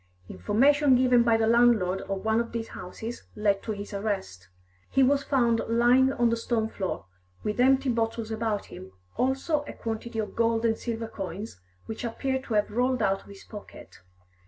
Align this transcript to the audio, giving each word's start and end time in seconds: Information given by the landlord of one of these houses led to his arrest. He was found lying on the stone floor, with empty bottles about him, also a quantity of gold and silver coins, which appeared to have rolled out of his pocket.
Information 0.27 0.95
given 0.95 1.21
by 1.21 1.37
the 1.37 1.45
landlord 1.45 2.01
of 2.09 2.25
one 2.25 2.39
of 2.39 2.53
these 2.53 2.69
houses 2.69 3.21
led 3.35 3.61
to 3.61 3.71
his 3.71 3.93
arrest. 3.93 4.47
He 4.89 5.03
was 5.03 5.21
found 5.23 5.59
lying 5.69 6.11
on 6.11 6.31
the 6.31 6.35
stone 6.35 6.69
floor, 6.69 7.05
with 7.43 7.59
empty 7.59 7.89
bottles 7.91 8.31
about 8.31 8.65
him, 8.65 8.93
also 9.15 9.63
a 9.67 9.73
quantity 9.73 10.17
of 10.17 10.35
gold 10.35 10.65
and 10.65 10.75
silver 10.75 11.07
coins, 11.07 11.59
which 11.85 12.03
appeared 12.03 12.45
to 12.45 12.55
have 12.55 12.71
rolled 12.71 13.03
out 13.03 13.21
of 13.21 13.27
his 13.29 13.43
pocket. 13.43 14.01